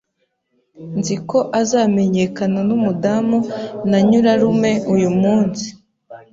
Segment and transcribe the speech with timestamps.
[0.97, 3.37] Nzi ko azamenyekana numudamu
[3.89, 5.67] na nyirarume uyumunsi.